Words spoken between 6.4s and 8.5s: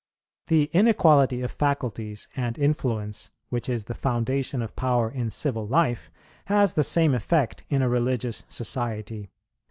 has the same effect in a religious